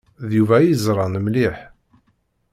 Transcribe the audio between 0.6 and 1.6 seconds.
i yeẓṛan mliḥ.